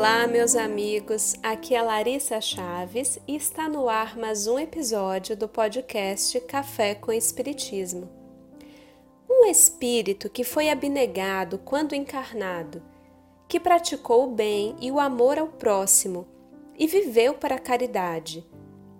[0.00, 1.34] Olá, meus amigos.
[1.42, 7.12] Aqui é Larissa Chaves e está no ar mais um episódio do podcast Café com
[7.12, 8.08] Espiritismo.
[9.28, 12.82] Um espírito que foi abnegado quando encarnado,
[13.46, 16.26] que praticou o bem e o amor ao próximo
[16.78, 18.42] e viveu para a caridade.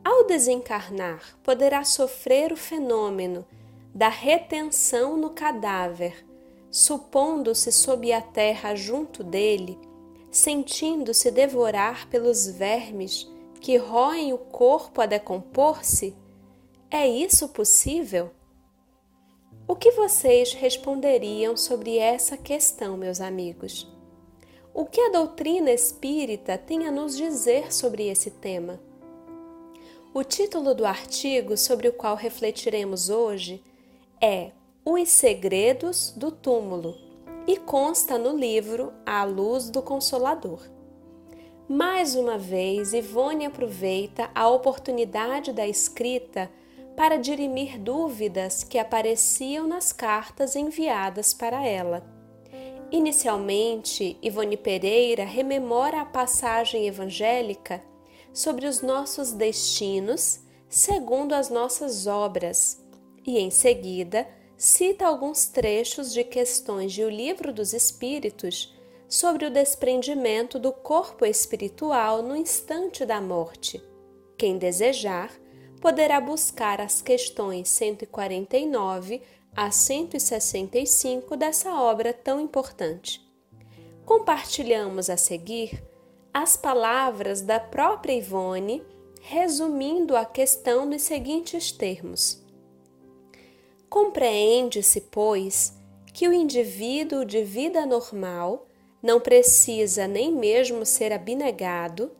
[0.05, 3.47] Ao desencarnar, poderá sofrer o fenômeno
[3.95, 6.27] da retenção no cadáver,
[6.71, 9.79] supondo-se sob a terra junto dele
[10.31, 13.29] sentindo-se devorar pelos vermes
[13.61, 16.15] que roem o corpo a decompor-se?
[16.91, 18.31] É isso possível?
[19.67, 23.87] O que vocês responderiam sobre essa questão, meus amigos?
[24.73, 28.81] O que a doutrina espírita tem a nos dizer sobre esse tema?
[30.15, 33.63] O título do artigo sobre o qual refletiremos hoje
[34.21, 34.51] é
[34.85, 37.10] Os Segredos do Túmulo
[37.51, 40.61] e consta no livro A Luz do Consolador.
[41.69, 46.49] Mais uma vez, Ivone aproveita a oportunidade da escrita
[46.97, 52.07] para dirimir dúvidas que apareciam nas cartas enviadas para ela.
[52.89, 57.83] Inicialmente, Ivone Pereira rememora a passagem evangélica
[58.33, 62.81] sobre os nossos destinos segundo as nossas obras
[63.27, 64.25] e, em seguida,
[64.61, 68.77] cita alguns trechos de questões de O Livro dos Espíritos
[69.09, 73.83] sobre o desprendimento do corpo espiritual no instante da morte.
[74.37, 75.33] Quem desejar,
[75.81, 79.23] poderá buscar as questões 149
[79.57, 83.27] a 165 dessa obra tão importante.
[84.05, 85.83] Compartilhamos a seguir
[86.35, 88.83] as palavras da própria Ivone,
[89.23, 92.45] resumindo a questão nos seguintes termos:
[93.91, 95.77] Compreende-se, pois,
[96.15, 98.69] que o indivíduo de vida normal
[99.03, 102.13] não precisa nem mesmo ser abnegado,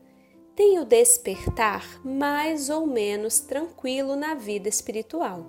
[0.53, 5.45] tem o despertar mais ou menos tranquilo na vida espiritual,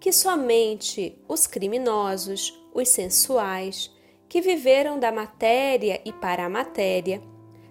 [0.00, 3.94] que somente os criminosos, os sensuais,
[4.28, 7.22] que viveram da matéria e para a matéria,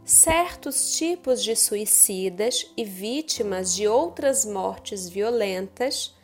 [0.06, 6.15] certos tipos de suicidas e vítimas de outras mortes violentas,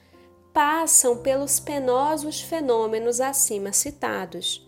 [0.54, 4.68] passam pelos penosos fenômenos acima citados,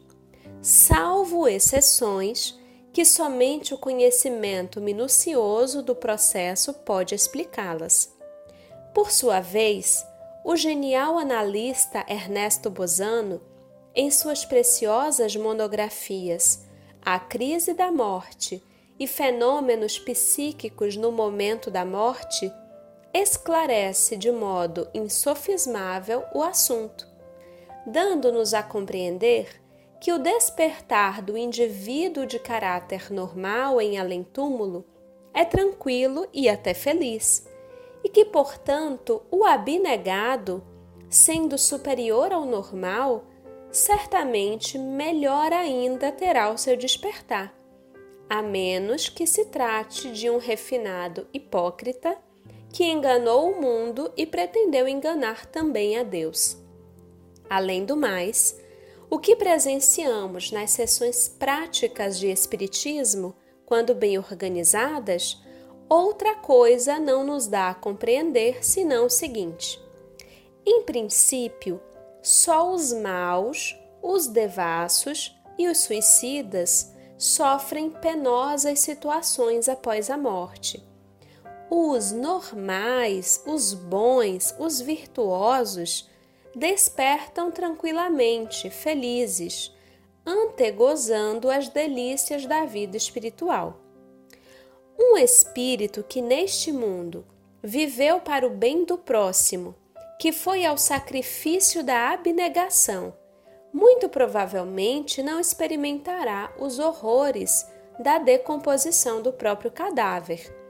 [0.61, 2.57] salvo exceções
[2.93, 8.15] que somente o conhecimento minucioso do processo pode explicá-las.
[8.93, 10.05] Por sua vez,
[10.45, 13.41] o genial analista Ernesto Bozano,
[13.95, 16.65] em suas preciosas monografias
[17.01, 18.63] A Crise da Morte
[18.99, 22.51] e Fenômenos Psíquicos no Momento da Morte,
[23.13, 27.07] esclarece de modo insofismável o assunto,
[27.85, 29.61] dando-nos a compreender
[30.01, 34.83] que o despertar do indivíduo de caráter normal em além-túmulo
[35.33, 37.47] é tranquilo e até feliz,
[38.03, 40.63] e que, portanto, o abnegado,
[41.09, 43.25] sendo superior ao normal,
[43.71, 47.55] certamente melhor ainda terá o seu despertar,
[48.29, 52.17] a menos que se trate de um refinado hipócrita
[52.73, 56.57] que enganou o mundo e pretendeu enganar também a Deus.
[57.47, 58.59] Além do mais,
[59.11, 65.39] o que presenciamos nas sessões práticas de Espiritismo, quando bem organizadas,
[65.87, 69.79] outra coisa não nos dá a compreender senão o seguinte:
[70.65, 71.79] em princípio,
[72.23, 80.91] só os maus, os devassos e os suicidas sofrem penosas situações após a morte
[81.75, 86.07] os normais, os bons, os virtuosos
[86.55, 89.75] despertam tranquilamente, felizes,
[90.23, 93.79] antegozando as delícias da vida espiritual.
[94.99, 97.25] Um espírito que neste mundo
[97.63, 99.73] viveu para o bem do próximo,
[100.19, 103.17] que foi ao sacrifício da abnegação,
[103.73, 110.61] muito provavelmente não experimentará os horrores da decomposição do próprio cadáver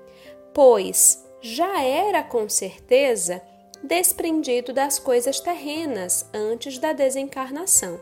[0.53, 3.41] pois já era com certeza
[3.83, 8.00] desprendido das coisas terrenas antes da desencarnação.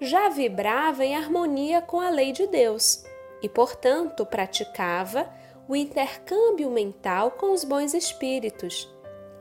[0.00, 3.04] Já vibrava em harmonia com a lei de Deus
[3.42, 5.30] e, portanto, praticava
[5.68, 8.92] o intercâmbio mental com os bons espíritos,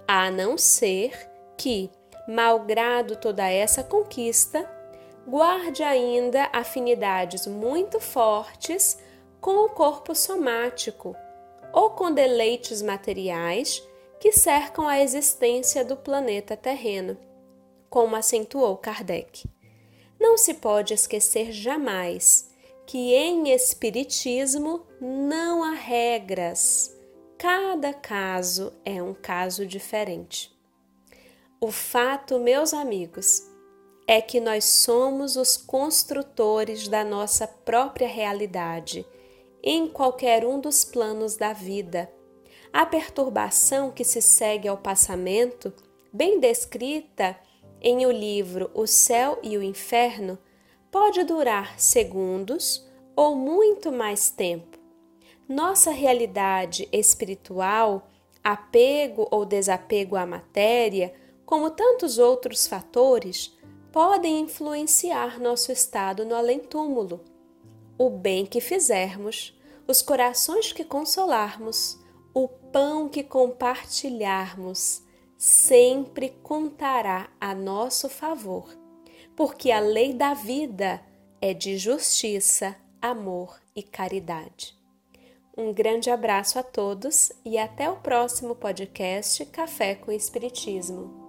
[0.07, 1.89] a não ser que,
[2.27, 4.69] malgrado toda essa conquista,
[5.25, 8.99] guarde ainda afinidades muito fortes
[9.39, 11.15] com o corpo somático
[11.73, 13.81] ou com deleites materiais
[14.19, 17.17] que cercam a existência do planeta terreno,
[17.89, 19.45] como acentuou Kardec.
[20.19, 22.51] Não se pode esquecer jamais
[22.85, 26.95] que em Espiritismo não há regras,
[27.37, 30.55] cada caso é um caso diferente.
[31.59, 33.49] O fato, meus amigos,
[34.07, 39.05] é que nós somos os construtores da nossa própria realidade
[39.63, 42.11] em qualquer um dos planos da vida.
[42.73, 45.73] A perturbação que se segue ao passamento,
[46.11, 47.37] bem descrita
[47.81, 50.37] em o livro O Céu e o Inferno,
[50.89, 54.77] pode durar segundos ou muito mais tempo.
[55.47, 58.07] Nossa realidade espiritual,
[58.43, 61.13] apego ou desapego à matéria,
[61.45, 63.57] como tantos outros fatores,
[63.91, 67.19] podem influenciar nosso estado no além-túmulo.
[68.01, 69.55] O bem que fizermos,
[69.87, 71.99] os corações que consolarmos,
[72.33, 75.03] o pão que compartilharmos,
[75.37, 78.75] sempre contará a nosso favor,
[79.35, 80.99] porque a lei da vida
[81.39, 84.75] é de justiça, amor e caridade.
[85.55, 91.20] Um grande abraço a todos e até o próximo podcast Café com Espiritismo.